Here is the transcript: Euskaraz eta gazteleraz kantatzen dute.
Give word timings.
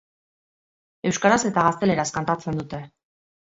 Euskaraz 1.09 1.37
eta 1.51 1.67
gazteleraz 1.69 2.09
kantatzen 2.19 2.61
dute. 2.65 2.83